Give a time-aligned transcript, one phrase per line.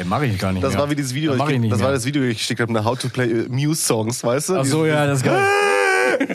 [0.00, 0.80] Ey, mach ich gar nicht Das mehr.
[0.80, 2.58] war wie dieses Video, Das, ich ich, nicht das war das Video, das ich geschickt
[2.62, 4.56] habe, eine How to Play Muse Songs, weißt du?
[4.56, 5.46] Ach so, ja, das ist geil.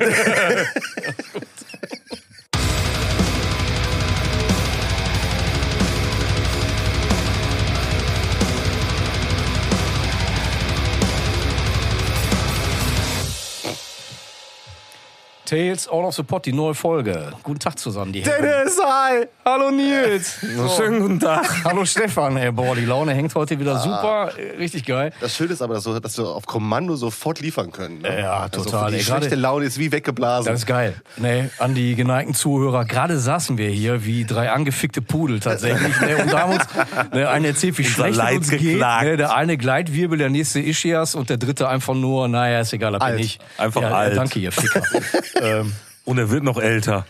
[15.55, 17.31] Tales All of the Pot, die neue Folge.
[17.41, 18.43] Guten Tag zusammen, die Herren.
[18.43, 19.25] Dennis, hi!
[19.45, 20.41] Hallo Nils.
[20.41, 20.67] So.
[20.67, 21.47] Schönen guten Tag.
[21.63, 22.35] Hallo Stefan.
[22.35, 24.31] Ey, boah, die Laune hängt heute wieder super.
[24.37, 25.13] Äh, Richtig geil.
[25.21, 28.01] Das Schöne ist aber, dass wir, dass wir auf Kommando sofort liefern können.
[28.01, 28.19] Ne?
[28.19, 30.51] Ja, total, Also ey, die gerade- schlechte Laune ist wie weggeblasen.
[30.51, 30.95] Das ist geil.
[31.15, 32.83] Nee, an die geneigten Zuhörer.
[32.83, 35.97] Gerade saßen wir hier wie drei angefickte Pudel tatsächlich.
[36.01, 36.65] ne, und da haben uns
[37.13, 38.59] ne, einer erzählt, wie schlecht es uns geht.
[38.59, 39.05] geklagt.
[39.05, 42.91] Ne, der eine Gleitwirbel, der nächste Ischias und der dritte einfach nur, naja, ist egal,
[42.91, 43.19] da bin Alt.
[43.21, 43.39] ich.
[43.57, 44.17] Einfach ja, alt.
[44.17, 44.81] Danke, ihr Ficker.
[45.45, 45.73] ähm,
[46.05, 47.05] Und er wird noch älter.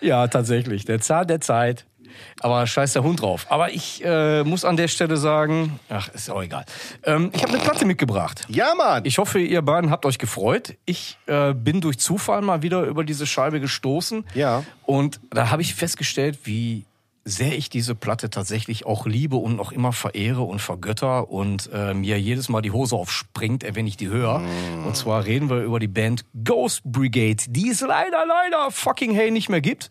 [0.00, 0.84] ja, tatsächlich.
[0.84, 1.86] Der Zahn der Zeit.
[2.40, 3.46] Aber scheiß der Hund drauf.
[3.48, 6.66] Aber ich äh, muss an der Stelle sagen, ach, ist auch egal.
[7.04, 8.44] Ähm, ich habe eine Platte mitgebracht.
[8.48, 9.04] ja, Mann!
[9.06, 10.74] Ich hoffe, ihr beiden habt euch gefreut.
[10.84, 14.26] Ich äh, bin durch Zufall mal wieder über diese Scheibe gestoßen.
[14.34, 14.62] Ja.
[14.84, 16.84] Und da habe ich festgestellt, wie
[17.24, 21.94] sehr ich diese Platte tatsächlich auch liebe und noch immer verehre und vergötter und äh,
[21.94, 24.40] mir jedes Mal die Hose aufspringt, wenn ich die höre.
[24.40, 24.86] Mm.
[24.86, 29.30] Und zwar reden wir über die Band Ghost Brigade, die es leider, leider fucking hey
[29.30, 29.90] nicht mehr gibt.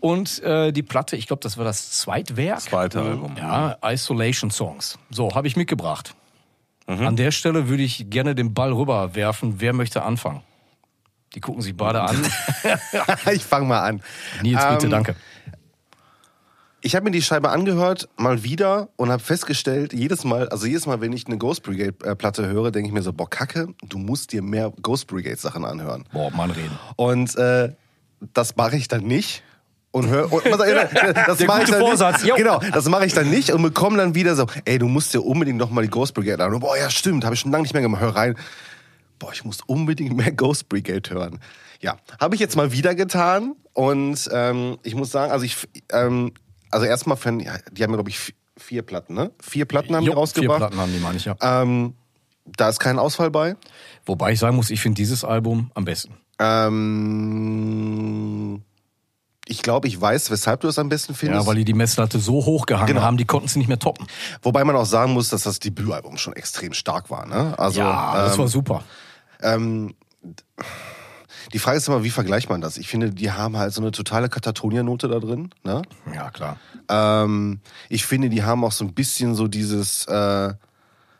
[0.00, 2.60] Und äh, die Platte, ich glaube, das war das Zweitwerk.
[2.60, 3.36] Zweite Album.
[3.36, 4.98] Ja, Isolation Songs.
[5.10, 6.14] So, habe ich mitgebracht.
[6.86, 7.06] Mhm.
[7.06, 9.60] An der Stelle würde ich gerne den Ball rüberwerfen.
[9.60, 10.42] Wer möchte anfangen?
[11.34, 12.16] Die gucken sich beide an.
[13.32, 14.02] ich fange mal an.
[14.42, 15.16] Nils, bitte, Ähm, danke.
[16.86, 20.86] Ich habe mir die Scheibe angehört, mal wieder, und habe festgestellt, jedes Mal, also jedes
[20.86, 24.30] Mal, wenn ich eine Ghost Brigade-Platte höre, denke ich mir so, boah, Kacke, du musst
[24.30, 26.04] dir mehr Ghost Brigade-Sachen anhören.
[26.12, 26.78] Boah, Mann reden.
[26.94, 27.72] Und äh,
[28.34, 29.42] das mache ich dann nicht.
[29.90, 30.46] Und hör, und,
[31.26, 32.28] das Der mache ich dann Vorsatz, nicht.
[32.28, 32.36] jo.
[32.36, 35.22] Genau, das mache ich dann nicht und bekomme dann wieder so, ey, du musst dir
[35.22, 36.60] unbedingt noch mal die Ghost Brigade anhören.
[36.60, 38.00] Boah, ja, stimmt, habe ich schon lange nicht mehr gemacht.
[38.00, 38.36] Hör rein.
[39.18, 41.40] Boah, ich muss unbedingt mehr Ghost Brigade hören.
[41.80, 45.56] Ja, habe ich jetzt mal wieder getan und ähm, ich muss sagen, also ich,
[45.90, 46.30] ähm,
[46.76, 47.16] also erstmal,
[47.72, 49.32] die haben glaube ich vi- vier Platten, ne?
[49.42, 50.58] Vier Platten haben Jo, die vier rausgebracht.
[50.58, 51.36] Platten haben die, meine ich, ja.
[51.40, 51.94] Ähm,
[52.44, 53.56] da ist kein Ausfall bei.
[54.04, 56.14] Wobei ich sagen muss, ich finde dieses Album am besten.
[57.26, 58.62] Ähm,
[59.48, 61.42] ich glaube, ich weiß, weshalb du es am besten findest.
[61.44, 63.02] Ja, weil die die Messlatte so hochgehangen Genau.
[63.02, 64.06] haben, die konnten sie nicht mehr toppen.
[64.42, 67.26] Wobei man auch sagen muss, dass das Debütalbum schon extrem stark war.
[67.26, 67.58] Ne?
[67.58, 68.84] Also, ja, das ähm, war super.
[69.42, 69.94] ähm,
[71.52, 72.76] die Frage ist immer, wie vergleicht man das?
[72.76, 75.50] Ich finde, die haben halt so eine totale Katatonia-Note da drin.
[75.64, 75.82] Ne?
[76.14, 76.58] Ja, klar.
[76.88, 80.54] Ähm, ich finde, die haben auch so ein bisschen so dieses äh,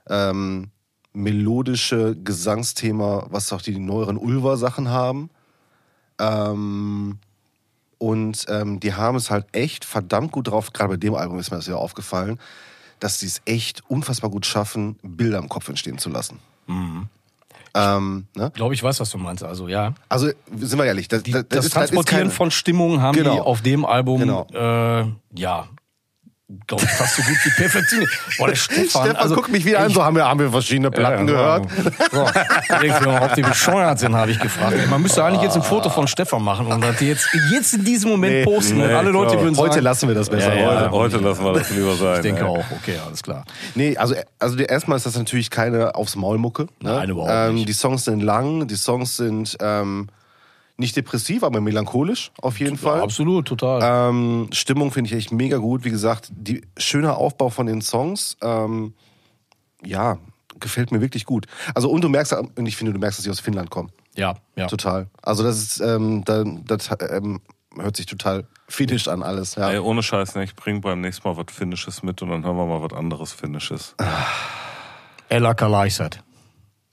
[0.09, 0.71] ähm,
[1.13, 5.31] melodische Gesangsthema, was auch die neueren Ulver-Sachen haben.
[6.19, 7.19] Ähm,
[7.99, 11.51] und ähm, die haben es halt echt verdammt gut drauf, gerade bei dem Album ist
[11.51, 12.39] mir das ja aufgefallen,
[13.01, 16.39] dass sie es echt unfassbar gut schaffen, Bilder im Kopf entstehen zu lassen.
[17.77, 18.47] Ähm, ne?
[18.49, 19.43] Ich glaube, ich weiß, was du meinst.
[19.45, 19.93] Also, ja.
[20.09, 23.35] Also, sind wir ehrlich, das, Die, das, das, Transportieren kein, von Stimmung haben Genau.
[23.35, 24.47] die auf dem Album, Genau.
[24.53, 25.05] äh,
[25.39, 25.69] ja,
[26.67, 28.11] glaube ich, fast so gut wie perfektioniert.
[28.39, 30.91] Boah, der Stefan, Stefan also, guckt mich wieder an, so haben wir, haben wir verschiedene
[30.93, 31.69] Platten Ja, gehört.
[32.13, 32.25] So,
[32.83, 34.77] irgendwie, ob die bescheuert sind, habe ich gefragt.
[34.89, 38.11] Man müsste eigentlich jetzt ein Foto von Stefan machen und das jetzt, jetzt in diesem
[38.11, 38.81] Moment Nee, posten.
[38.81, 40.55] und nee, alle Leute würden Heute sagen, lassen wir das besser.
[40.55, 40.81] Ja, ja.
[40.83, 42.17] Heute, heute lassen wir das lieber sein.
[42.17, 42.47] ich denke ey.
[42.47, 43.45] auch, okay, alles klar.
[43.75, 46.65] Nee, also, also erstmal ist das natürlich keine aufs Maul Mucke.
[46.81, 46.93] Ne?
[46.93, 47.69] Nein, überhaupt ähm, nicht.
[47.69, 50.09] Die Songs sind lang, die Songs sind ähm,
[50.77, 53.01] nicht depressiv, aber melancholisch auf jeden Fall.
[53.01, 54.11] Absolut, total.
[54.11, 55.85] Ähm, Stimmung finde ich echt mega gut.
[55.85, 58.95] Wie gesagt, die schöner Aufbau von den Songs, ähm,
[59.83, 60.19] ja,
[60.61, 61.47] gefällt mir wirklich gut.
[61.75, 63.91] Also und du merkst, und ich finde, du merkst, dass sie aus Finnland kommen.
[64.15, 64.67] ja, ja.
[64.67, 65.09] Total.
[65.23, 67.41] Also das ist, ähm, da, das ähm,
[67.79, 69.55] hört sich total finnisch an alles.
[69.55, 69.71] Ja.
[69.71, 70.45] Ey, ohne Scheiß, ne?
[70.45, 73.33] ich bring beim nächsten Mal was Finnisches mit und dann hören wir mal was anderes
[73.33, 73.95] Finnisches.
[75.29, 76.23] Ella Kalaisat.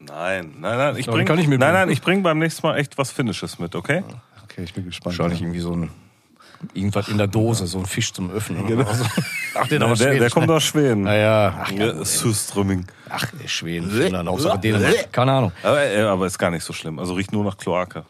[0.07, 1.73] Nein, nein, nein, ich Aber bring, kann ich mitbringen.
[1.73, 4.03] nein, nein, ich bring beim nächsten Mal echt was Finnisches mit, okay?
[4.43, 5.17] Okay, ich bin gespannt.
[5.17, 5.89] Wahrscheinlich irgendwie so ein,
[6.73, 8.65] irgendwas in der Dose, so ein Fisch zum Öffnen.
[8.67, 8.91] Genau.
[8.91, 9.05] So.
[9.55, 11.03] Ach, der, Der, der, der kommt aus Schweden.
[11.03, 11.93] Naja, ach, Ja,
[13.09, 15.11] ach, Schweden, Finnland, Hauptsache Dänemark.
[15.13, 15.51] Keine Ahnung.
[15.61, 16.97] Aber, äh, aber ist gar nicht so schlimm.
[16.97, 18.03] Also riecht nur nach Kloake.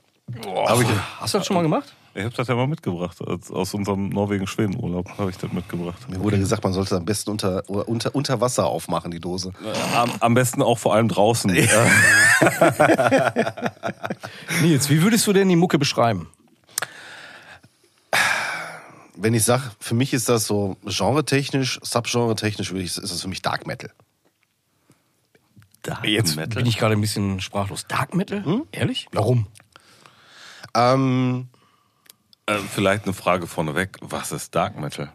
[0.66, 0.88] Hab ich,
[1.20, 1.94] hast du das schon mal gemacht?
[2.16, 3.20] Ich hab das ja mal mitgebracht.
[3.22, 6.08] Aus, unserem Norwegen-Schweden-Urlaub habe ich das mitgebracht.
[6.10, 9.52] Mir wurde gesagt, man sollte am besten unter, unter, unter Wasser aufmachen, die Dose.
[9.96, 11.50] Am, am besten auch vor allem draußen.
[11.56, 11.68] Äh,
[14.62, 16.30] Nils, wie würdest du denn die Mucke beschreiben?
[19.16, 23.66] Wenn ich sage, für mich ist das so genre-technisch, subgenre-technisch, ist das für mich Dark
[23.66, 23.90] Metal.
[25.82, 26.62] Dark Jetzt Metal.
[26.62, 27.88] bin ich gerade ein bisschen sprachlos.
[27.88, 28.62] Dark Metal?
[28.72, 29.08] Ehrlich?
[29.12, 29.48] Warum?
[30.76, 31.48] Ähm,
[32.46, 33.98] Äh, vielleicht eine Frage vorneweg.
[34.02, 35.10] Was ist Dark Metal?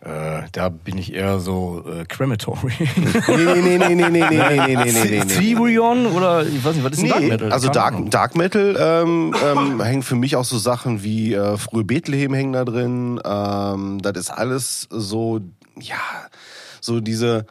[0.00, 2.72] Äh, da bin ich eher so äh, Crematory.
[3.26, 5.24] Nee, nee, nee, nee, nee, nee, nee, nee, nee, nee, nee, nee.
[5.24, 7.52] Therion oder ich weiß nicht, was ist ein Dark Nee, Metal?
[7.52, 8.10] also Dark.
[8.10, 12.52] Dark Metal ähm, ähm, hängen für mich auch so Sachen wie äh, frühe Bethlehem hängen
[12.52, 13.20] da drin.
[13.24, 15.40] Ähm, das ist alles so,
[15.80, 15.96] ja,
[16.80, 17.46] so diese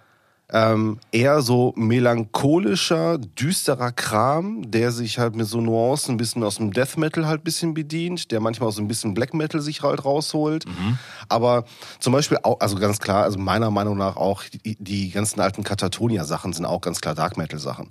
[0.53, 6.55] ähm, eher so melancholischer, düsterer Kram, der sich halt mit so Nuancen ein bisschen aus
[6.57, 9.59] dem Death Metal halt ein bisschen bedient, der manchmal auch so ein bisschen Black Metal
[9.61, 10.65] sich halt rausholt.
[10.65, 10.97] Mhm.
[11.29, 11.65] Aber
[11.99, 15.63] zum Beispiel auch, also ganz klar, also meiner Meinung nach auch die, die ganzen alten
[15.63, 17.89] Katatonia-Sachen sind auch ganz klar Dark Metal-Sachen.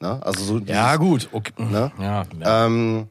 [0.00, 0.20] Ne?
[0.22, 0.66] Also so Mhm.
[0.66, 1.28] Ja, dieses- gut.
[1.32, 1.52] Okay.
[1.58, 1.92] Ne?
[2.00, 2.66] Ja, ja.
[2.66, 3.08] ähm,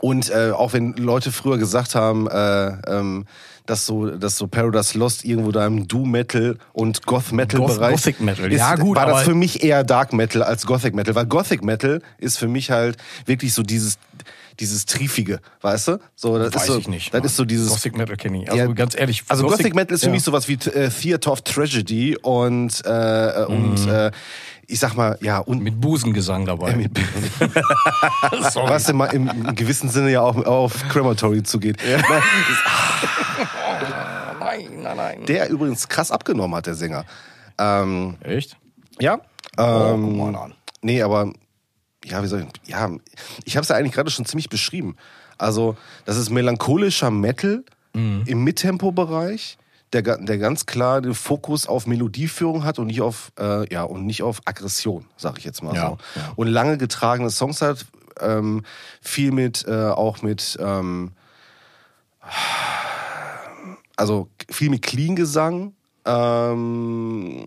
[0.00, 3.26] und äh, auch wenn Leute früher gesagt haben, äh, ähm,
[3.66, 8.50] dass so, dass so Paradise Lost irgendwo da im Doom-Metal und Goth-Metal-Bereich Goth- Gothic Metal,
[8.50, 11.62] ist, ja, gut, war das für mich eher Dark Metal als Gothic Metal, weil Gothic
[11.62, 12.96] Metal ist für mich halt
[13.26, 13.98] wirklich so dieses
[14.60, 15.98] dieses Triefige, weißt du?
[16.16, 17.14] So, das Weiß ist so, ich nicht.
[17.14, 17.26] Das Mann.
[17.26, 18.50] ist so dieses Gothic Metal kenne ich.
[18.50, 19.22] Also Ja, ganz ehrlich.
[19.28, 20.12] also Gothic, Metal ist für ja.
[20.12, 24.10] mich sowas wie äh, Theater of Tragedy und äh, und äh,
[24.70, 26.76] ich sag mal ja und Mit Busengesang dabei.
[26.76, 26.96] mit,
[28.52, 28.70] Sorry.
[28.70, 31.78] was im, im, gewissen Sinne ja auch auf Crematory zugeht.
[34.40, 35.24] Nein, nein, nein.
[35.26, 37.04] Der übrigens krass abgenommen hat, der Sänger.
[37.58, 38.56] Ähm, Echt?
[39.00, 39.18] ja.
[39.56, 39.62] Oh,
[39.94, 40.54] Ähm, mal an.
[40.80, 41.32] nee, aber
[42.04, 42.88] ja, wie soll ich, ja,
[43.44, 44.96] ich habe es ja eigentlich gerade schon ziemlich beschrieben.
[45.36, 48.22] Also, das ist melancholischer Metal Mhm.
[48.26, 49.56] im Mittempo-Bereich,
[49.92, 54.04] der, der ganz klar den Fokus auf Melodieführung hat und nicht auf, äh, ja, und
[54.06, 55.98] nicht auf Aggression, sag ich jetzt mal Ja, so.
[56.20, 56.32] ja.
[56.36, 57.86] Und lange getragene Songs hat,
[58.20, 58.64] ähm,
[59.00, 61.12] viel mit, äh, auch mit, ähm,
[63.96, 65.72] also viel mit Clean-Gesang,
[66.04, 67.46] ähm,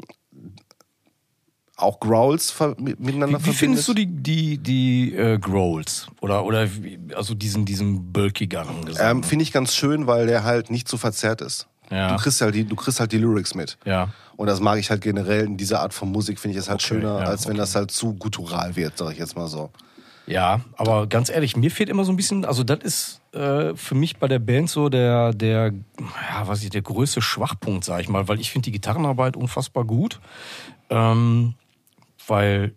[1.77, 6.07] auch Growls miteinander Wie, wie findest du die, die, die äh, Growls?
[6.21, 6.67] Oder, oder
[7.15, 9.17] also diesen, diesen bulkigeren Gesang?
[9.17, 11.67] Ähm, Finde ich ganz schön, weil der halt nicht zu verzerrt ist.
[11.91, 12.15] Ja.
[12.15, 13.77] Du kriegst halt die, du kriegst halt die Lyrics mit.
[13.85, 14.09] ja.
[14.37, 16.79] Und das mag ich halt generell in dieser Art von Musik, finde ich es halt
[16.79, 17.59] Okay, schöner, ja, als wenn okay.
[17.59, 19.69] das halt zu guttural wird, sag ich jetzt mal so.
[20.25, 23.93] Ja, aber ganz ehrlich, mir fehlt immer so ein bisschen, also das ist äh, für
[23.93, 28.09] mich bei der Band so der, der, ja, was ich, der größte Schwachpunkt, sag ich
[28.09, 30.19] mal, weil ich finde die Gitarrenarbeit unfassbar gut,
[30.89, 31.53] ähm,
[32.25, 32.73] weil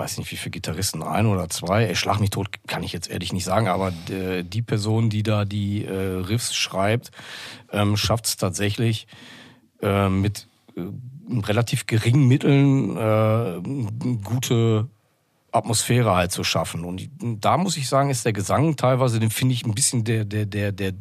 [0.00, 3.10] weiß nicht, wie viele Gitarristen, ein oder zwei, ey, schlag mich tot, kann ich jetzt
[3.10, 7.10] ehrlich nicht sagen, aber äh, die Person, die da die äh, Riffs schreibt,
[7.70, 9.06] ähm, schafft es tatsächlich
[9.82, 10.48] äh, mit
[11.28, 13.60] relativ geringen Mitteln äh,
[14.24, 14.88] gute
[15.52, 16.84] Atmosphäre halt zu schaffen.
[16.84, 20.24] Und da muss ich sagen, ist der Gesang teilweise, den finde ich ein bisschen, der,
[20.24, 20.92] der, der, der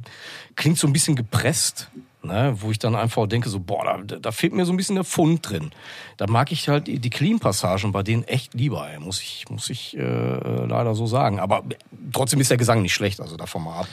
[0.56, 1.90] klingt so ein bisschen gepresst.
[2.22, 4.96] Ne, wo ich dann einfach denke, so, boah, da, da fehlt mir so ein bisschen
[4.96, 5.72] der Fund drin.
[6.18, 9.98] Da mag ich halt die, Clean-Passagen bei denen echt lieber, ey, muss ich, muss ich
[9.98, 11.40] äh, leider so sagen.
[11.40, 11.64] Aber
[12.12, 13.88] trotzdem ist der Gesang nicht schlecht, also davon mal ab.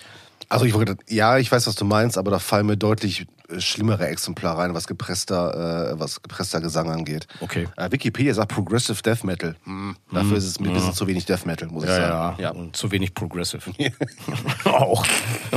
[0.49, 3.61] Also ich wollte, ja, ich weiß, was du meinst, aber da fallen mir deutlich äh,
[3.61, 7.27] schlimmere Exemplare rein, was gepresster, äh, was gepresster Gesang angeht.
[7.41, 7.67] Okay.
[7.77, 9.57] Äh, Wikipedia sagt Progressive Death Metal.
[9.65, 12.41] Hm, dafür ist es mir ein bisschen zu wenig Death Metal, muss ich sagen.
[12.41, 12.51] ja.
[12.51, 13.61] Und zu wenig Progressive.
[14.65, 15.05] Auch.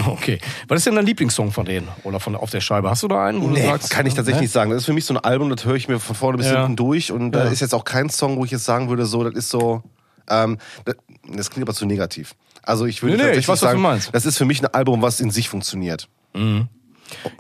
[0.08, 0.40] Okay.
[0.68, 1.88] Was ist denn dein Lieblingssong von denen?
[2.04, 2.90] Oder von auf der Scheibe?
[2.90, 3.42] Hast du da einen?
[3.42, 4.44] Wo Nee, sagst, kann ich tatsächlich ne?
[4.46, 4.72] nicht sagen.
[4.72, 6.62] Das ist für mich so ein Album, das höre ich mir von vorne bis Ja.
[6.62, 7.52] hinten durch und da Ja.
[7.52, 9.84] ist jetzt auch kein Song, wo ich jetzt sagen würde, so, das ist so,
[10.30, 10.96] ähm, das,
[11.32, 12.36] das klingt aber zu negativ.
[12.64, 14.14] Also ich würde Nee, nee, ich weiß, was du sagen, meinst.
[14.14, 16.08] das ist für mich ein Album, was in sich funktioniert.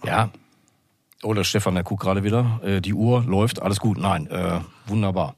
[0.03, 0.29] Ja.
[1.21, 2.59] Oh, der Stefan, der guckt gerade wieder.
[2.63, 3.97] Äh, die Uhr läuft, alles gut.
[3.97, 5.35] Nein, äh, wunderbar.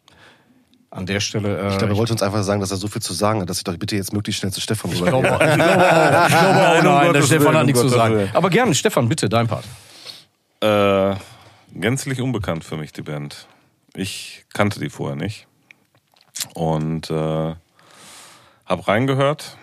[0.92, 1.58] An der Stelle.
[1.58, 3.50] Äh, Ich glaube, er wollte uns einfach sagen, dass er so viel zu sagen hat,
[3.50, 5.56] dass ich doch bitte jetzt möglichst schnell zu Stefan ich glaube, ich glaube auch, ich
[5.56, 8.16] glaube auch Um nein, der Stefan Willen, hat um nichts zu sagen.
[8.16, 8.30] Willen.
[8.34, 9.64] Aber gerne, Stefan, bitte, dein Part.
[10.62, 11.16] Äh,
[11.74, 13.48] gänzlich unbekannt für mich, die Band.
[13.96, 15.48] Ich kannte die vorher nicht.
[16.54, 19.58] Und äh, habe reingehört.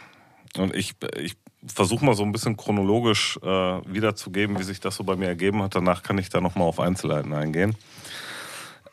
[0.56, 1.36] Und ich, ich
[1.66, 5.62] versuche mal so ein bisschen chronologisch äh, wiederzugeben, wie sich das so bei mir ergeben
[5.62, 5.74] hat.
[5.74, 7.76] Danach kann ich da nochmal auf Einzelheiten eingehen.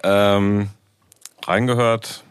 [0.04, 0.70] Ähm,
[1.44, 2.24] reingehört.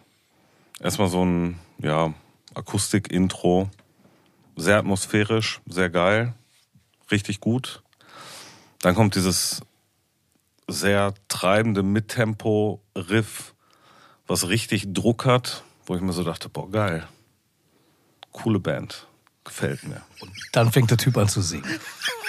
[0.81, 2.13] Erstmal so ein ja,
[2.55, 3.71] Akustik-Intro.
[4.57, 6.35] Sehr atmosphärisch, sehr geil.
[7.11, 7.83] Richtig gut.
[8.81, 9.63] Dann kommt dieses
[10.69, 13.55] sehr treibende Mittempo-Riff,
[14.27, 17.07] was richtig Druck hat, wo ich mir so dachte, boah, geil.
[18.33, 19.07] Coole Band.
[19.45, 20.01] Gefällt mir.
[20.53, 21.65] Dann fängt der Typ an zu singen.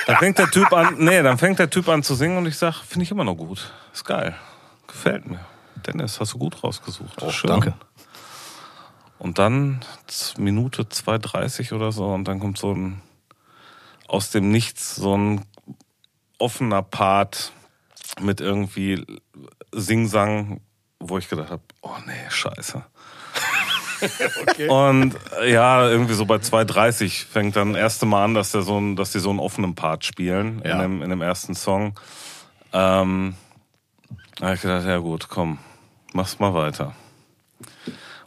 [0.05, 2.57] Dann fängt der Typ an, nee, dann fängt der Typ an zu singen und ich
[2.57, 3.71] sag, finde ich immer noch gut.
[3.93, 4.35] Ist geil.
[4.87, 5.39] Gefällt mir.
[5.87, 7.21] Dennis, hast du gut rausgesucht.
[7.31, 7.49] Schön.
[7.49, 7.73] Danke.
[9.17, 9.83] Und dann
[10.37, 13.01] Minute 2,30 oder so und dann kommt so ein
[14.07, 15.45] aus dem Nichts so ein
[16.37, 17.51] offener Part
[18.21, 19.05] mit irgendwie
[19.71, 20.61] Singsang,
[20.99, 22.83] wo ich gedacht habe, oh nee, scheiße.
[24.69, 28.61] Und äh, ja, irgendwie so bei 2,30 fängt dann das erste Mal an, dass, der
[28.61, 30.73] so ein, dass die so einen offenen Part spielen Ja.
[30.73, 31.99] in, dem, in dem ersten Song.
[32.73, 33.35] Ähm,
[34.37, 35.59] da habe ich gedacht, ja gut, komm,
[36.13, 36.93] mach's mal weiter.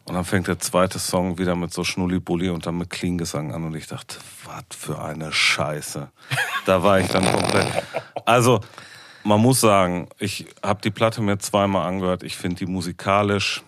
[0.04, 3.64] Und dann fängt der zweite Song wieder mit so Schnulli-Bulli und dann mit Clean-Gesang an
[3.64, 4.16] und ich dachte,
[4.47, 6.08] was für eine Scheiße.
[6.64, 7.66] Da war ich dann komplett.
[8.25, 8.61] Also,
[9.23, 12.23] man muss sagen, ich habe die Platte mir zweimal angehört.
[12.23, 13.62] Ich finde die musikalisch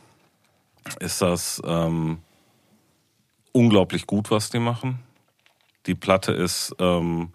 [0.98, 2.18] ist das ähm,
[3.52, 5.00] unglaublich gut, was die machen.
[5.86, 7.30] Die Platte ist ähm,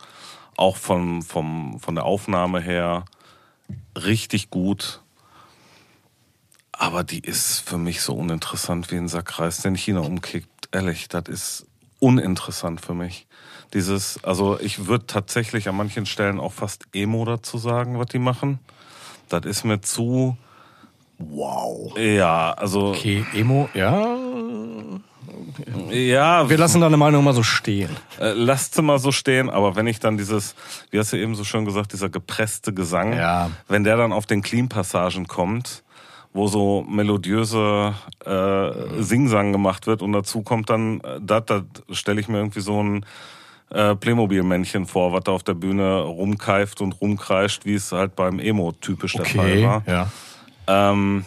[0.56, 3.06] auch von, vom, von der Aufnahme her
[3.96, 5.02] richtig gut.
[6.72, 10.70] Aber die ist für mich so uninteressant wie ein Sackreis, den China umkickt.
[10.72, 11.68] Ehrlich, das ist
[12.00, 13.28] uninteressant für mich.
[13.74, 18.20] Dieses, also ich würde tatsächlich an manchen Stellen auch fast Emo dazu sagen, was die
[18.20, 18.60] machen.
[19.30, 20.38] Das ist mir zu.
[21.18, 21.98] Wow.
[21.98, 22.90] Ja, also.
[22.90, 24.16] Okay, Emo, ja.
[25.92, 27.90] Ja, Wir lassen deine Meinung mal so stehen.
[28.20, 30.56] äh, lasst sie mal so stehen, aber wenn ich dann dieses,
[30.92, 33.50] wie hast du eben so schön gesagt, dieser gepresste Gesang, Ja.
[33.68, 35.84] wenn der dann auf den Clean-Passagen kommt,
[36.34, 37.94] wo so melodiöse
[38.26, 42.60] äh, Singsang gemacht wird und dazu kommt dann, äh, das, da stelle ich mir irgendwie
[42.62, 43.06] so ein
[43.72, 48.40] äh, Playmobil-Männchen vor, was da auf der Bühne rumkeift und rumkreischt, wie es halt beim
[48.40, 49.84] Emo typisch der Fall Okay, war.
[49.88, 50.08] ja.
[50.68, 51.26] Ähm,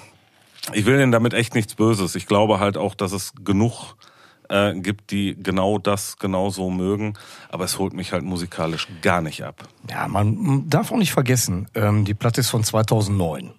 [0.72, 2.14] ich will ihnen damit echt nichts Böses.
[2.14, 3.96] Ich glaube halt auch, dass es genug
[4.48, 7.14] äh, gibt, die genau das genau so mögen.
[7.48, 9.68] Aber es holt mich halt musikalisch gar nicht ab.
[9.90, 13.52] Ja, man darf auch nicht vergessen, ähm, die Platte ist von 2009.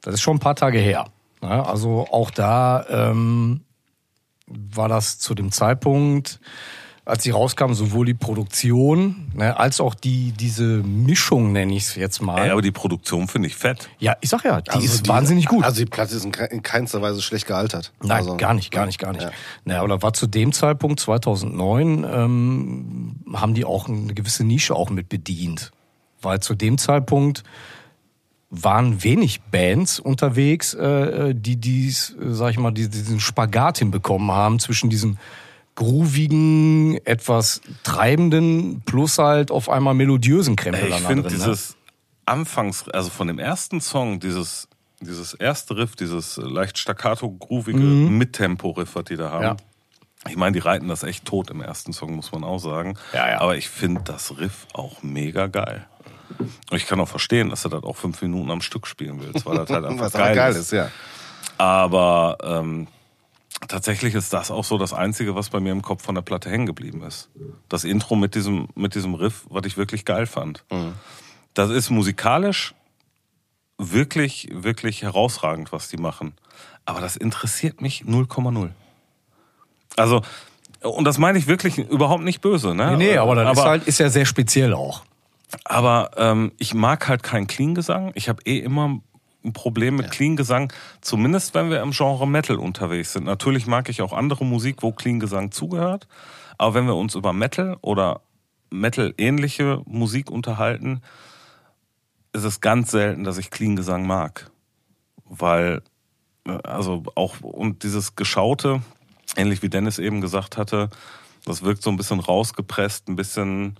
[0.00, 1.06] Das ist schon ein paar Tage her.
[1.42, 3.62] Ja, also auch da ähm,
[4.46, 6.40] war das zu dem Zeitpunkt,
[7.06, 11.94] als sie rauskam, sowohl die Produktion ne, als auch die diese Mischung, nenne ich es
[11.96, 12.42] jetzt mal.
[12.44, 13.90] Ey, aber die Produktion finde ich fett.
[13.98, 15.64] ja, ich sag ja, die Also ist die- wahnsinnig gut.
[15.64, 17.92] Also die Platte ist in ke- in keinster Weise schlecht gealtert.
[18.02, 19.22] Nein, also, gar nicht, gar nicht, gar nicht.
[19.22, 19.30] Ja.
[19.64, 24.88] Naja, oder war zu dem Zeitpunkt 2009 ähm, haben die auch eine gewisse Nische auch
[24.88, 25.72] mit bedient,
[26.22, 27.42] weil zu dem Zeitpunkt
[28.50, 34.30] waren wenig Bands unterwegs, äh, die dies, äh, sag ich mal, die, diesen Spagat hinbekommen
[34.30, 35.18] haben zwischen diesem
[35.74, 41.28] groovigen, etwas treibenden plus halt auf einmal melodiösen Krempel Ey, ich finde ne?
[41.28, 41.76] dieses
[42.26, 44.68] Anfangs, also von dem ersten Song, dieses,
[45.00, 49.42] dieses erste Riff, dieses leicht staccato, groovige Mittempo-Riff, was die da haben.
[49.42, 49.48] Mhm.
[49.48, 49.56] Ja.
[50.26, 52.96] Ich meine, die reiten das echt tot im ersten Song, muss man auch sagen.
[53.12, 53.40] Ja, ja.
[53.40, 55.86] Aber ich finde das Riff auch mega geil.
[56.38, 59.44] Und ich kann auch verstehen, dass du das auch fünf Minuten am Stück spielen willst,
[59.44, 60.58] weil das halt einfach geil, geil ist.
[60.58, 60.90] ist, ja.
[61.58, 62.88] Aber ähm,
[63.68, 66.50] tatsächlich ist das auch so das Einzige, was bei mir im Kopf von der Platte
[66.50, 67.30] hängen geblieben ist.
[67.68, 70.64] Das Intro mit diesem, mit diesem Riff, was ich wirklich geil fand.
[71.54, 72.74] Das ist musikalisch
[73.78, 76.34] wirklich, wirklich herausragend, was die machen.
[76.84, 78.70] Aber das interessiert mich 0,0.
[79.96, 80.22] Also,
[80.82, 82.96] und das meine ich wirklich überhaupt nicht böse, ne?
[82.96, 85.02] Nee, nee, aber das ist halt ist ja sehr speziell auch.
[85.64, 88.12] aber ähm, ich mag halt keinen Clean-Gesang.
[88.14, 89.00] Ich habe eh immer
[89.44, 93.24] ein Problem mit Clean-Gesang, zumindest wenn wir im Genre Metal unterwegs sind.
[93.24, 96.08] Natürlich mag ich auch andere Musik, wo Clean-Gesang zugehört.
[96.58, 98.22] Aber wenn wir uns über Metal oder
[98.70, 101.02] Metal-ähnliche Musik unterhalten,
[102.32, 104.50] ist es ganz selten, dass ich Clean-Gesang mag.
[105.24, 105.82] Weil,
[106.46, 108.82] äh, also auch, und dieses Geschaute,
[109.36, 110.90] ähnlich wie Dennis eben gesagt hatte,
[111.44, 113.76] das wirkt so ein bisschen rausgepresst, ein bisschen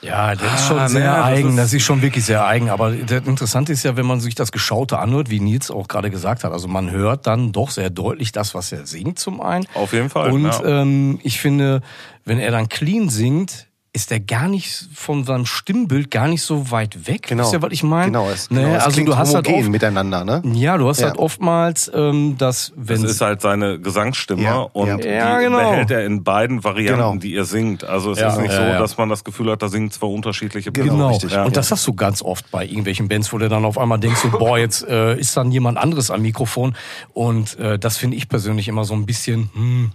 [0.00, 1.48] Ja, das ist schon Ah, sehr das eigen.
[1.50, 2.70] ist- Das ist schon wirklich sehr eigen.
[2.70, 6.10] Aber das Interessante ist ja, wenn man sich das Geschaute anhört, wie Nils auch gerade
[6.10, 6.52] gesagt hat.
[6.52, 9.66] Also man hört dann doch sehr deutlich das, was er singt zum einen.
[9.74, 10.64] Auf jeden Fall, Und ja.
[10.82, 11.82] ähm, ich finde,
[12.24, 16.70] wenn er dann clean singt, ist er gar nicht von seinem Stimmbild gar nicht so
[16.70, 17.22] weit weg.
[17.28, 17.44] Genau.
[17.44, 18.06] Wisst ihr, was ich meine?
[18.06, 20.42] Genau, es, Ne, genau, es also du hast halt oft, miteinander, ne?
[20.54, 21.06] ja, du hast Ja.
[21.06, 24.96] halt oftmals, ähm, dass wenn Das ist halt seine Gesangsstimme Ja, und ja.
[24.98, 25.58] die Ja, genau.
[25.58, 27.16] behält er in beiden Varianten, Genau.
[27.16, 27.82] die er singt.
[27.84, 28.78] Also es Ja, ist nicht ja, so, ja.
[28.78, 31.48] dass man das Gefühl hat, da singen zwei unterschiedliche Genau, Genau, richtig, und ja.
[31.50, 34.30] das hast du ganz oft bei irgendwelchen Bands, wo du dann auf einmal denkst, so,
[34.30, 36.74] boah, jetzt äh, ist dann jemand anderes am Mikrofon.
[37.14, 39.92] Und äh, das finde ich persönlich immer so ein bisschen, hm,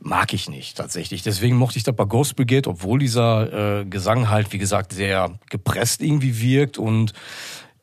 [0.00, 1.22] mag ich nicht tatsächlich.
[1.22, 5.38] Deswegen mochte ich das bei Ghost Brigade, obwohl dieser äh, Gesang halt, wie gesagt, sehr
[5.48, 7.12] gepresst irgendwie wirkt und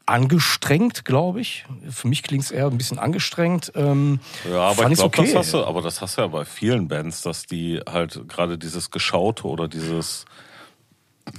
[0.07, 1.65] angestrengt, glaube ich.
[1.89, 3.71] Für mich klingt es eher ein bisschen angestrengt.
[3.75, 4.19] Ähm,
[4.49, 5.25] Ja, aber ich glaube, okay.
[5.25, 8.57] das hast du, aber das hast du ja bei vielen Bands, dass die halt gerade
[8.57, 10.25] dieses Geschaute oder dieses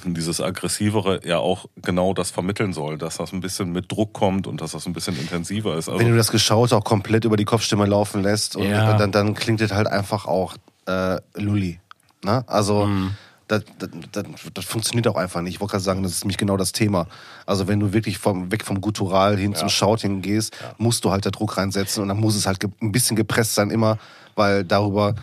[0.05, 4.47] dieses aggressivere ja auch genau das vermitteln soll, dass das ein bisschen mit Druck kommt
[4.47, 5.89] und dass das ein bisschen intensiver ist.
[5.89, 8.97] Also Wenn du das Geschaute auch komplett über die Kopfstimme laufen lässt, und Ja.
[8.97, 11.81] dann, dann klingt es halt einfach auch äh, Lulli.
[12.23, 12.45] Ne?
[12.47, 13.11] Also Mhm.
[13.49, 15.55] das, das, das, das funktioniert auch einfach nicht.
[15.55, 17.07] Ich wollte gerade sagen, das ist nämlich genau das Thema.
[17.47, 21.25] Also wenn du wirklich vom, weg vom Guttural hin zum Shouting gehst, musst du halt
[21.27, 23.99] da Druck reinsetzen und dann muss es halt ein bisschen gepresst sein immer,
[24.35, 25.15] weil darüber,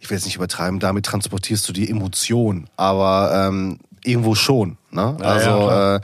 [0.00, 2.68] ich will jetzt nicht übertreiben, damit transportierst du die Emotion.
[2.76, 4.76] Aber ähm, irgendwo schon.
[4.90, 5.16] Ne?
[5.20, 6.00] Ja, also, ja, äh,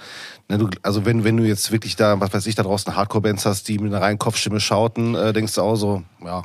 [0.49, 3.45] ne, du, also wenn, wenn du jetzt wirklich da, was weiß ich, da draußen Hardcore-Bands
[3.47, 6.43] hast, die mit einer reinen Kopfstimme schauten, äh, denkst du auch so, ja.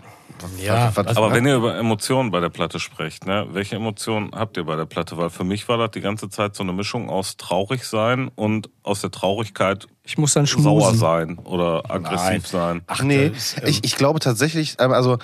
[0.57, 1.35] Ja, was, was, Aber ne?
[1.35, 4.85] wenn ihr über Emotionen bei der Platte sprecht, ne, welche Emotionen habt ihr bei der
[4.85, 5.15] Platte?
[5.17, 8.69] Weil für mich war das die ganze Zeit so eine Mischung aus traurig sein und
[8.81, 10.97] aus der Traurigkeit Ich muss dann sauer schmusen.
[10.99, 12.41] sein oder aggressiv Nein.
[12.51, 12.81] sein.
[12.87, 13.31] Ach nee,
[13.65, 15.17] ich, ich glaube tatsächlich, ähm, also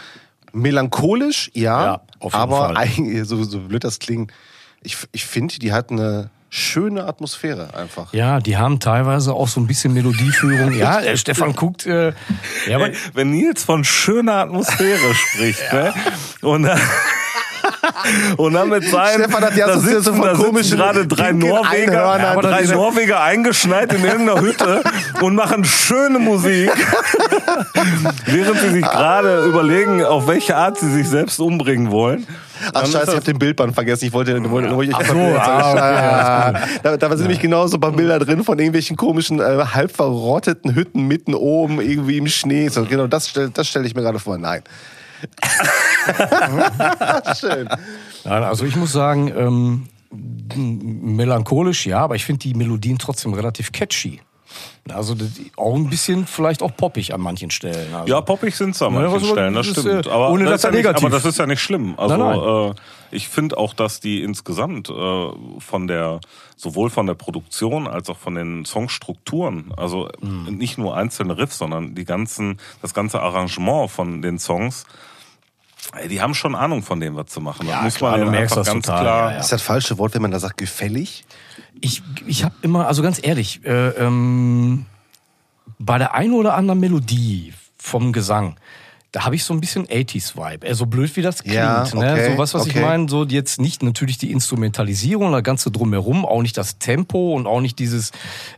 [0.53, 2.77] melancholisch, ja, Ja, auf jeden aber Fall.
[2.77, 4.31] eigentlich, so, so blöd das klingt,
[4.81, 8.11] ich, ich finde, die hat eine schöne Atmosphäre einfach.
[8.13, 10.73] Ja, die haben teilweise auch so ein bisschen Melodieführung.
[10.73, 11.85] Ja, der Stefan guckt.
[11.85, 12.13] Äh,
[12.67, 15.93] ja, aber, Ey, wenn Nils von schöner Atmosphäre spricht, ne?
[16.41, 16.79] Und dann,
[18.37, 22.03] und dann mit seinen, Stefan hat die da sitzen, von da sitzen gerade drei Norweger,
[22.03, 22.63] aber drei.
[22.63, 24.83] Norweger eingeschneit in irgendeiner Hütte
[25.21, 26.71] und machen schöne Musik,
[28.25, 32.25] während sie sich gerade überlegen, auf welche Art sie sich selbst umbringen wollen.
[32.73, 34.05] Ach scheiße, ich habe den Bildband vergessen.
[34.05, 37.81] Ich wollte, wollte, wollte ich Ach so, ah, okay, da, da sind nämlich genauso ein
[37.81, 42.67] paar Bilder drin von irgendwelchen komischen, äh, halb verrotteten Hütten mitten oben, irgendwie im Schnee.
[42.69, 44.37] So, genau, das stelle das stell ich mir gerade vor.
[44.37, 44.63] Nein.
[47.39, 47.67] Schön.
[48.23, 49.89] Nein, also ich muss sagen, ähm,
[50.55, 54.21] melancholisch, ja, aber ich finde die Melodien trotzdem relativ catchy.
[54.89, 57.93] Also die- auch ein bisschen vielleicht auch poppig an manchen Stellen.
[57.93, 58.11] Also.
[58.11, 60.05] Ja, poppig sind es an Ja, manchen was- Stellen, das das ist, stimmt.
[60.07, 61.61] äh, Aber, ohne das dass ist ja er nicht, negativ- aber das ist ja nicht
[61.61, 61.93] schlimm.
[61.97, 65.29] Also Nein, Äh, ich finde auch, dass die insgesamt äh,
[65.59, 66.19] von der
[66.55, 70.57] sowohl von der Produktion als auch von den Songstrukturen, also Mhm.
[70.57, 74.85] nicht nur einzelne Riffs, sondern die ganzen, das ganze Arrangement von den Songs,
[75.95, 77.67] ey, die haben schon Ahnung von dem, was zu machen.
[77.67, 79.31] Ja, das muss klar, man du merkst das ganz total, klar.
[79.33, 81.23] ja, Ist das falsche Wort, wenn man da sagt gefällig?
[81.81, 84.85] Ich, ich habe immer, also ganz ehrlich, äh, ähm,
[85.77, 88.57] bei der einen oder anderen Melodie vom Gesang,
[89.11, 90.67] da habe ich so ein bisschen 80s-Vibe.
[90.67, 91.55] Äh, so blöd wie das klingt.
[91.55, 92.11] Ja, ne?
[92.13, 92.85] okay, So was, was ich okay.
[92.85, 97.47] meine, so jetzt nicht natürlich die Instrumentalisierung, das Ganze drumherum, auch nicht das Tempo und
[97.47, 98.11] auch nicht dieses,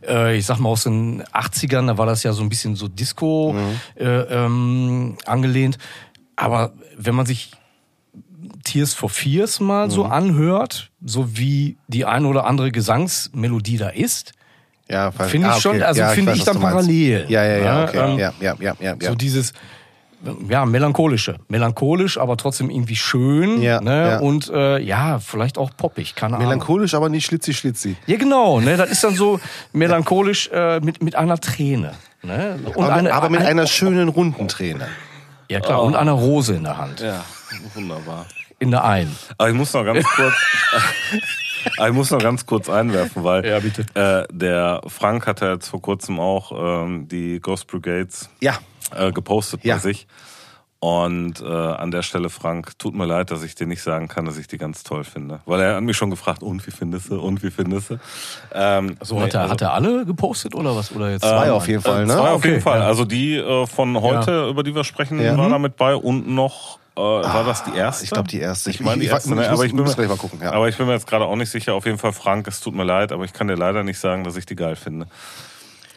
[0.06, 2.88] äh, ich sag mal aus den 80ern, da war das ja so ein bisschen so
[2.88, 3.80] Disco Mhm.
[4.04, 5.78] äh, ähm, angelehnt.
[6.36, 7.52] Aber wenn man sich
[8.62, 10.12] Tears for Fears mal so Mhm.
[10.12, 14.32] anhört, so wie die ein oder andere Gesangsmelodie da ist,
[14.88, 17.24] Ja, Finde ich schon, also finde weiß, ich was dann parallel.
[17.28, 17.98] Ja, ja, ja, Ja, okay.
[18.12, 19.08] ähm, ja, ja, ja, ja, ja.
[19.10, 19.52] so dieses
[20.48, 24.08] ja melancholische, melancholisch, aber trotzdem irgendwie schön, Ja, ne?
[24.10, 24.18] ja.
[24.18, 26.46] und äh, ja vielleicht auch poppig, keine Ahnung.
[26.48, 27.96] Melancholisch, aber nicht schlitzi schlitzi.
[28.06, 28.76] Ja genau, ne?
[28.76, 29.40] Das ist dann so
[29.72, 32.58] melancholisch äh, mit mit einer Träne, ne?
[32.74, 34.88] Und Aber, eine, aber mit ein- einer schönen runden Träne.
[35.48, 37.24] ja klar und einer Rose in der Hand, Ja,
[37.74, 38.26] wunderbar.
[38.62, 39.14] In der einen.
[39.38, 40.34] Aber ich muss noch ganz kurz,
[41.86, 43.84] ich muss noch ganz kurz einwerfen, weil Ja, bitte.
[43.94, 46.52] Äh, der Frank hat ja jetzt vor kurzem auch
[46.84, 48.54] ähm, die Ghost Brigades Ja.
[48.96, 49.74] äh, gepostet Ja.
[49.74, 50.06] bei sich.
[50.84, 54.24] Und äh, an der Stelle, Frank, tut mir leid, dass ich dir nicht sagen kann,
[54.24, 55.38] dass ich die ganz toll finde.
[55.46, 57.98] Weil er hat mich schon gefragt, und wie findest du, und wie findest du?
[58.52, 61.68] Ähm, So hat er also- hat er alle gepostet oder was oder jetzt Zwei auf
[61.68, 62.12] jeden Fall, ne?
[62.14, 62.80] Zwei auf Okay, jeden Fall.
[62.80, 62.86] ja.
[62.88, 65.38] Also die äh, von heute, über die wir sprechen, Ja.
[65.38, 68.04] war da mit bei und noch äh, war das die erste?
[68.04, 68.70] ich glaub, die erste.
[68.70, 69.36] Ich meine die Ich- ich- ich ne?
[69.36, 70.52] muss- aber ich bin mir, gleich mal gucken, ja.
[70.52, 71.74] aber ich bin mir jetzt gerade auch nicht sicher.
[71.74, 74.24] Auf jeden Fall, Frank, es tut mir leid, aber ich kann dir leider nicht sagen,
[74.24, 75.06] dass ich die geil finde.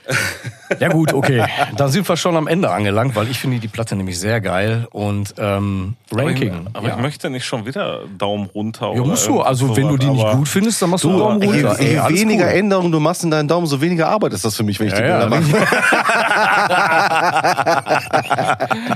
[0.79, 1.45] Ja gut, okay.
[1.77, 4.87] Dann sind wir schon am Ende angelangt, weil ich finde die Platte nämlich sehr geil
[4.91, 6.49] und ähm, Ranking.
[6.51, 6.95] Aber, ich, aber ja.
[6.95, 8.91] ich möchte nicht schon wieder Daumen runter.
[8.95, 9.41] ja, musst du.
[9.41, 11.81] Also wenn du die nicht gut findest, dann machst du einen Daumen Je, runter.
[11.81, 12.51] je Ey, alles weniger cool.
[12.53, 14.93] Änderungen du machst in deinen Daumen, so weniger Arbeit ist das für mich, wenn ich
[14.93, 15.67] die Ja, Bilder ja, mache.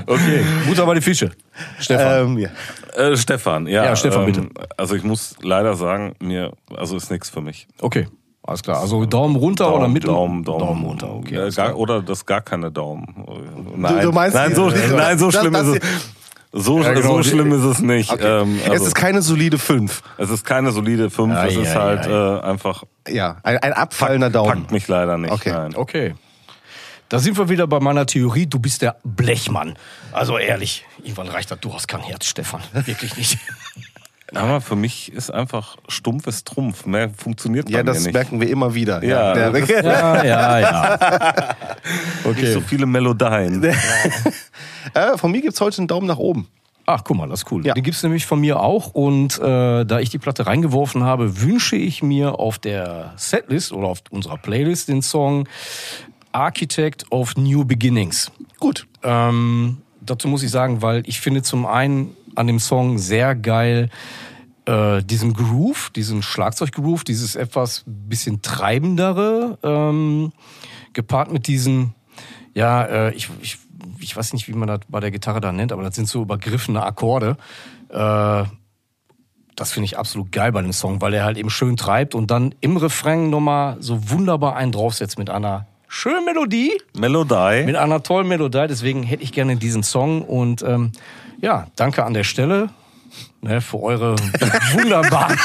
[0.06, 1.30] Okay, Butter bei die Fische.
[1.78, 2.22] Stefan.
[2.22, 2.48] Ähm, ja.
[2.96, 3.84] Äh, Stefan, ja.
[3.84, 4.48] Ja, Stefan, bitte.
[4.76, 7.68] Also ich muss leider sagen, mir, also ist nichts für mich.
[7.80, 8.08] okay,
[8.42, 8.80] alles klar.
[8.80, 11.12] Also Daumen runter oder mit Daumen, Daumen, Daumen runter.
[11.14, 11.34] Okay.
[11.36, 13.06] Äh, alles gar, oder das gar keine Daumen.
[13.76, 16.10] Nein, du meinst nein, so, die- nein, so das- schlimm das- ist es.
[16.52, 18.12] So, Ja, genau, so schlimm ist es nicht.
[18.20, 20.02] Ähm, es also, ist keine solide 5.
[20.18, 22.06] es ist keine solide 5, Ei, es ist halt.
[22.06, 24.62] Äh, einfach, Ja, ein, ein abfallender Daumen.
[24.62, 25.30] packt mich leider nicht.
[25.32, 25.50] Okay.
[25.52, 25.76] Nein.
[25.76, 26.14] Okay.
[27.08, 29.76] Da sind wir wieder bei meiner Theorie, du bist der Blechmann.
[30.10, 32.62] Also ehrlich, irgendwann reicht das, du hast kein Herz, Stefan.
[32.72, 33.38] Wirklich nicht.
[34.34, 36.86] Aber für mich ist einfach stumpf ist Trumpf.
[36.86, 38.12] Mehr funktioniert bei Ja, das nicht.
[38.14, 39.02] merken wir immer wieder.
[39.04, 40.98] Ja, das Ja, ja, ja.
[42.24, 42.52] Nicht Okay.
[42.52, 43.62] so viele Melodien.
[44.94, 46.46] äh, von mir gibt's heute einen Daumen nach oben.
[46.86, 47.64] Ach, guck mal, das ist cool.
[47.64, 47.74] Ja.
[47.74, 48.88] Den gibt's nämlich von mir auch.
[48.94, 53.88] Und äh, da ich die Platte reingeworfen habe, wünsche ich mir auf der Setlist oder
[53.88, 55.46] auf unserer Playlist den Song
[56.32, 58.30] Architect of New Beginnings.
[58.58, 58.86] Gut.
[59.02, 63.90] Ähm, dazu muss ich sagen, weil ich finde zum einen an dem Song sehr geil
[64.66, 70.32] äh, diesen Groove, diesen Schlagzeuggroove, dieses etwas bisschen treibendere, ähm,
[70.92, 71.94] gepaart mit diesen,
[72.54, 73.58] ja, äh, ich, ich,
[73.98, 76.22] ich weiß nicht, wie man das bei der Gitarre da nennt, aber das sind so
[76.22, 77.36] übergriffene Akkorde.
[77.88, 78.44] Äh,
[79.56, 82.30] das finde ich absolut geil bei dem Song, weil er halt eben schön treibt und
[82.30, 86.80] dann im Refrain nochmal so wunderbar einen draufsetzt mit einer schönen Melodie.
[86.96, 87.64] Melodie.
[87.66, 88.66] Mit einer tollen Melodie.
[88.68, 90.22] Deswegen hätte ich gerne diesen Song.
[90.22, 90.92] Und ähm,
[91.40, 92.68] ja, danke an der Stelle
[93.40, 94.16] ne, für eure
[94.72, 95.38] wunderbaren.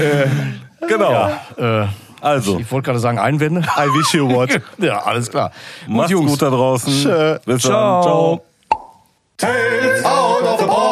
[0.00, 1.12] äh, genau.
[1.58, 1.88] Ja, äh,
[2.20, 2.58] also.
[2.58, 3.60] Ich, wollte gerade sagen, Einwände.
[3.60, 4.48] I wish you what.
[4.78, 5.50] ja, alles klar.
[5.86, 6.92] Macht's gut, gut da draußen.
[6.92, 7.38] Tschö.
[7.44, 8.02] Bis Ciao.
[8.02, 8.02] dann.
[8.02, 8.44] Ciao.
[9.36, 10.83] Tales out of the box.